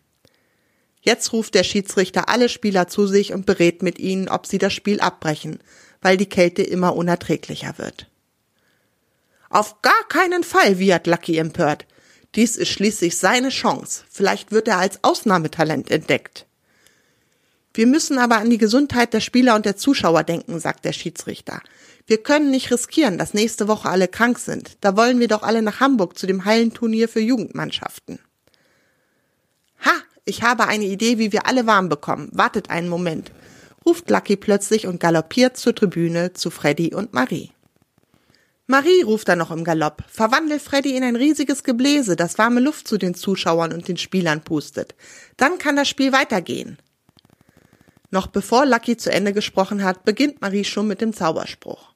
Jetzt 1.03 1.33
ruft 1.33 1.55
der 1.55 1.65
Schiedsrichter 1.65 2.29
alle 2.29 2.49
Spieler 2.49 2.89
zu 2.89 3.07
sich 3.07 3.33
und 3.33 3.47
berät 3.47 3.83
mit 3.83 3.99
ihnen, 3.99 4.29
ob 4.29 4.47
sie 4.47 4.59
das 4.59 4.73
Spiel 4.73 5.01
abbrechen, 5.01 5.61
weil 6.03 6.17
die 6.17 6.29
Kälte 6.29 6.63
immer 6.63 6.97
unerträglicher 6.97 7.79
wird. 7.79 8.07
Auf 9.51 9.83
gar 9.83 10.09
keinen 10.09 10.45
Fall, 10.45 10.79
wiehert 10.79 11.07
Lucky 11.07 11.37
empört. 11.37 11.87
Dies 12.35 12.57
ist 12.57 12.69
schließlich 12.69 13.17
seine 13.19 13.49
Chance. 13.49 14.05
Vielleicht 14.09 14.53
wird 14.53 14.69
er 14.69 14.79
als 14.79 15.03
Ausnahmetalent 15.03 15.91
entdeckt. 15.91 16.47
Wir 17.75 17.87
müssen 17.87 18.19
aber 18.19 18.39
an 18.39 18.51
die 18.51 18.59
Gesundheit 18.59 19.13
der 19.13 19.21
Spieler 19.21 19.55
und 19.55 19.65
der 19.65 19.77
Zuschauer 19.77 20.25
denken, 20.25 20.59
sagt 20.61 20.85
der 20.85 20.93
Schiedsrichter. 20.93 21.61
Wir 22.07 22.23
können 22.23 22.51
nicht 22.51 22.71
riskieren, 22.71 23.19
dass 23.19 23.35
nächste 23.35 23.69
Woche 23.69 23.89
alle 23.89 24.09
krank 24.09 24.39
sind. 24.39 24.79
Da 24.81 24.97
wollen 24.97 25.21
wir 25.21 25.29
doch 25.29 25.43
alle 25.43 25.63
nach 25.63 25.81
Hamburg 25.81 26.19
zu 26.19 26.27
dem 26.27 26.45
Hallenturnier 26.45 27.09
für 27.09 27.21
Jugendmannschaften. 27.21 28.19
Ha, 29.85 29.93
ich 30.25 30.43
habe 30.43 30.67
eine 30.67 30.85
Idee, 30.85 31.19
wie 31.19 31.33
wir 31.33 31.47
alle 31.47 31.67
warm 31.67 31.89
bekommen. 31.89 32.31
Wartet 32.33 32.71
einen 32.71 32.89
Moment, 32.89 33.33
ruft 33.87 34.11
Lucky 34.11 34.37
plötzlich 34.37 34.87
und 34.87 35.01
galoppiert 35.01 35.57
zur 35.57 35.75
Tribüne 35.75 36.33
zu 36.33 36.51
Freddy 36.51 36.95
und 36.95 37.13
Marie. 37.13 37.53
Marie 38.67 39.03
ruft 39.03 39.29
dann 39.29 39.39
noch 39.39 39.51
im 39.51 39.65
Galopp. 39.65 40.05
Verwandle 40.09 40.61
Freddy 40.61 40.97
in 40.97 41.03
ein 41.03 41.17
riesiges 41.17 41.65
Gebläse, 41.65 42.15
das 42.15 42.39
warme 42.39 42.61
Luft 42.61 42.87
zu 42.87 42.99
den 42.99 43.15
Zuschauern 43.15 43.73
und 43.73 43.89
den 43.89 43.97
Spielern 43.97 44.43
pustet. 44.43 44.95
Dann 45.37 45.59
kann 45.59 45.75
das 45.75 45.89
Spiel 45.89 46.13
weitergehen. 46.13 46.79
Noch 48.13 48.29
bevor 48.29 48.67
Lucky 48.67 48.97
zu 48.97 49.11
Ende 49.11 49.33
gesprochen 49.33 49.83
hat, 49.83 50.05
beginnt 50.05 50.41
Marie 50.41 50.65
schon 50.65 50.87
mit 50.87 51.01
dem 51.01 51.13
Zauberspruch. 51.13 51.90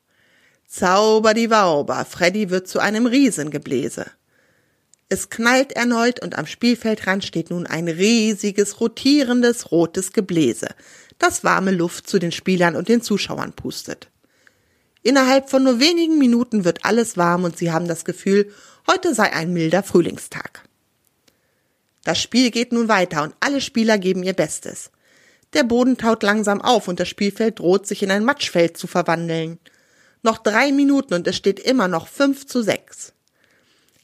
Zauber 0.66 1.34
die 1.34 1.50
Wauber, 1.50 2.04
Freddy 2.04 2.50
wird 2.50 2.66
zu 2.68 2.80
einem 2.80 3.06
Riesengebläse. 3.06 4.06
Es 5.08 5.30
knallt 5.30 5.72
erneut 5.72 6.20
und 6.20 6.36
am 6.36 6.46
Spielfeldrand 6.46 7.24
steht 7.24 7.50
nun 7.50 7.66
ein 7.66 7.88
riesiges, 7.88 8.80
rotierendes, 8.80 9.70
rotes 9.70 10.12
Gebläse, 10.12 10.68
das 11.18 11.44
warme 11.44 11.70
Luft 11.70 12.08
zu 12.08 12.18
den 12.18 12.32
Spielern 12.32 12.74
und 12.74 12.88
den 12.88 13.02
Zuschauern 13.02 13.52
pustet. 13.52 14.08
Innerhalb 15.02 15.50
von 15.50 15.62
nur 15.62 15.80
wenigen 15.80 16.18
Minuten 16.18 16.64
wird 16.64 16.84
alles 16.84 17.16
warm 17.16 17.44
und 17.44 17.58
sie 17.58 17.70
haben 17.70 17.86
das 17.86 18.04
Gefühl, 18.04 18.50
heute 18.90 19.14
sei 19.14 19.32
ein 19.32 19.52
milder 19.52 19.82
Frühlingstag. 19.82 20.64
Das 22.04 22.20
Spiel 22.20 22.50
geht 22.50 22.72
nun 22.72 22.88
weiter 22.88 23.22
und 23.22 23.34
alle 23.40 23.60
Spieler 23.60 23.98
geben 23.98 24.22
ihr 24.22 24.32
Bestes. 24.32 24.90
Der 25.52 25.62
Boden 25.62 25.98
taut 25.98 26.22
langsam 26.22 26.60
auf 26.60 26.88
und 26.88 27.00
das 27.00 27.08
Spielfeld 27.08 27.58
droht 27.58 27.86
sich 27.86 28.02
in 28.02 28.10
ein 28.10 28.24
Matschfeld 28.24 28.76
zu 28.76 28.86
verwandeln. 28.86 29.58
Noch 30.24 30.38
drei 30.38 30.72
Minuten 30.72 31.12
und 31.12 31.28
es 31.28 31.36
steht 31.36 31.60
immer 31.60 31.86
noch 31.86 32.08
fünf 32.08 32.46
zu 32.46 32.62
sechs. 32.62 33.12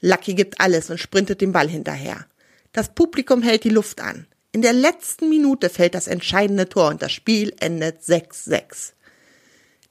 Lucky 0.03 0.35
gibt 0.35 0.61
alles 0.61 0.91
und 0.91 1.01
sprintet 1.01 1.41
dem 1.41 1.53
Ball 1.53 1.67
hinterher. 1.67 2.27
Das 2.73 2.95
Publikum 2.95 3.43
hält 3.43 3.65
die 3.65 3.71
Luft 3.71 4.03
an. 4.03 4.27
In 4.53 4.61
der 4.61 4.75
letzten 4.75 5.31
Minute 5.31 5.71
fällt 5.71 5.95
das 5.95 6.09
entscheidende 6.09 6.69
Tor 6.69 6.89
und 6.91 7.01
das 7.01 7.13
Spiel 7.13 7.55
endet 7.59 8.03
6-6. 8.03 8.93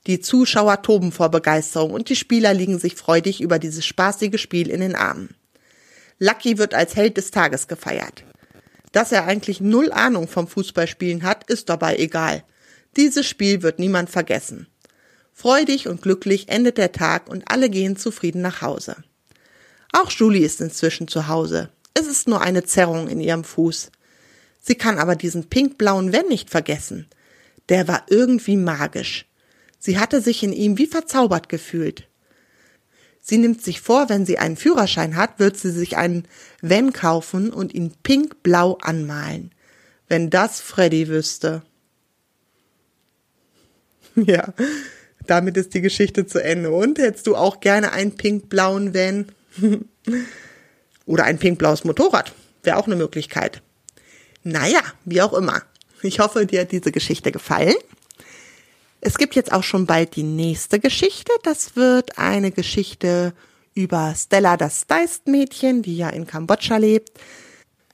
Die 0.06 0.20
Zuschauer 0.20 0.82
toben 0.82 1.10
vor 1.10 1.30
Begeisterung 1.30 1.90
und 1.90 2.08
die 2.08 2.16
Spieler 2.16 2.54
liegen 2.54 2.78
sich 2.78 2.94
freudig 2.94 3.40
über 3.40 3.58
dieses 3.58 3.84
spaßige 3.84 4.40
Spiel 4.40 4.70
in 4.70 4.82
den 4.82 4.94
Armen. 4.94 5.34
Lucky 6.20 6.58
wird 6.58 6.74
als 6.74 6.94
Held 6.94 7.16
des 7.16 7.32
Tages 7.32 7.66
gefeiert. 7.66 8.22
Dass 8.92 9.10
er 9.10 9.24
eigentlich 9.24 9.60
null 9.60 9.90
Ahnung 9.90 10.28
vom 10.28 10.46
Fußballspielen 10.46 11.24
hat, 11.24 11.50
ist 11.50 11.68
dabei 11.68 11.96
egal. 11.96 12.44
Dieses 12.96 13.26
Spiel 13.26 13.62
wird 13.62 13.80
niemand 13.80 14.10
vergessen. 14.10 14.68
Freudig 15.40 15.88
und 15.88 16.02
glücklich 16.02 16.50
endet 16.50 16.76
der 16.76 16.92
Tag 16.92 17.26
und 17.30 17.50
alle 17.50 17.70
gehen 17.70 17.96
zufrieden 17.96 18.42
nach 18.42 18.60
Hause. 18.60 18.96
Auch 19.90 20.10
Julie 20.10 20.44
ist 20.44 20.60
inzwischen 20.60 21.08
zu 21.08 21.28
Hause. 21.28 21.70
Es 21.94 22.06
ist 22.06 22.28
nur 22.28 22.42
eine 22.42 22.64
Zerrung 22.64 23.08
in 23.08 23.20
ihrem 23.20 23.42
Fuß. 23.42 23.90
Sie 24.60 24.74
kann 24.74 24.98
aber 24.98 25.16
diesen 25.16 25.48
pinkblauen 25.48 26.12
Wenn 26.12 26.28
nicht 26.28 26.50
vergessen. 26.50 27.06
Der 27.70 27.88
war 27.88 28.04
irgendwie 28.10 28.58
magisch. 28.58 29.24
Sie 29.78 29.98
hatte 29.98 30.20
sich 30.20 30.42
in 30.42 30.52
ihm 30.52 30.76
wie 30.76 30.86
verzaubert 30.86 31.48
gefühlt. 31.48 32.06
Sie 33.22 33.38
nimmt 33.38 33.64
sich 33.64 33.80
vor, 33.80 34.10
wenn 34.10 34.26
sie 34.26 34.36
einen 34.36 34.58
Führerschein 34.58 35.16
hat, 35.16 35.38
wird 35.38 35.56
sie 35.56 35.70
sich 35.70 35.96
einen 35.96 36.28
Van 36.60 36.92
kaufen 36.92 37.50
und 37.50 37.72
ihn 37.72 37.94
pinkblau 38.02 38.76
anmalen. 38.82 39.52
Wenn 40.06 40.28
das 40.28 40.60
Freddy 40.60 41.08
wüsste. 41.08 41.62
Ja, 44.16 44.52
damit 45.26 45.56
ist 45.56 45.74
die 45.74 45.80
Geschichte 45.80 46.26
zu 46.26 46.42
Ende. 46.42 46.70
Und 46.70 46.98
hättest 46.98 47.26
du 47.26 47.36
auch 47.36 47.60
gerne 47.60 47.92
einen 47.92 48.16
pinkblauen 48.16 48.94
Van? 48.94 49.26
Oder 51.06 51.24
ein 51.24 51.38
pinkblaues 51.38 51.84
Motorrad? 51.84 52.32
Wäre 52.62 52.76
auch 52.76 52.86
eine 52.86 52.96
Möglichkeit. 52.96 53.62
Naja, 54.42 54.80
wie 55.04 55.22
auch 55.22 55.32
immer. 55.32 55.62
Ich 56.02 56.20
hoffe, 56.20 56.46
dir 56.46 56.62
hat 56.62 56.72
diese 56.72 56.92
Geschichte 56.92 57.32
gefallen. 57.32 57.74
Es 59.00 59.18
gibt 59.18 59.34
jetzt 59.34 59.52
auch 59.52 59.62
schon 59.62 59.86
bald 59.86 60.16
die 60.16 60.22
nächste 60.22 60.78
Geschichte. 60.78 61.32
Das 61.42 61.76
wird 61.76 62.18
eine 62.18 62.50
Geschichte 62.50 63.32
über 63.74 64.14
Stella, 64.16 64.56
das 64.56 64.86
Deist-Mädchen, 64.86 65.82
die 65.82 65.96
ja 65.96 66.10
in 66.10 66.26
Kambodscha 66.26 66.76
lebt. 66.76 67.18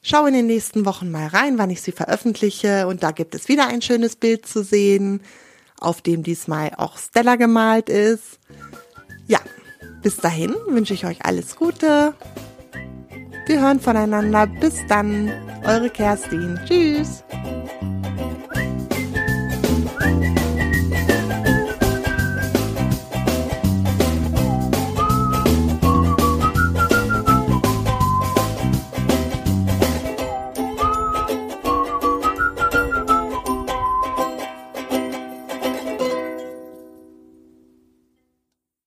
Schau 0.03 0.27
in 0.27 0.35
den 0.35 0.47
nächsten 0.47 0.85
Wochen 0.85 1.11
mal 1.11 1.27
rein, 1.27 1.59
wann 1.59 1.71
ich 1.71 1.83
sie 1.83 1.93
veröffentliche 1.93 2.87
und 2.87 3.03
da 3.03 3.11
gibt 3.11 3.35
es 3.35 3.49
wieder 3.49 3.67
ein 3.67 3.83
schönes 3.83 4.15
Bild 4.15 4.47
zu 4.47 4.63
sehen, 4.63 5.21
auf 5.81 6.03
dem 6.03 6.23
diesmal 6.23 6.73
auch 6.77 6.99
Stella 6.99 7.37
gemalt 7.37 7.89
ist. 7.89 8.39
Ja, 9.27 9.41
bis 10.03 10.17
dahin 10.17 10.55
wünsche 10.69 10.95
ich 10.95 11.05
euch 11.07 11.25
alles 11.25 11.57
Gute. 11.57 12.15
Wir 13.47 13.61
hören 13.61 13.81
voneinander. 13.81 14.47
Bis 14.47 14.75
dann, 14.89 15.31
eure 15.65 15.91
Kerstin. 15.91 16.59
Tschüss. 16.67 17.23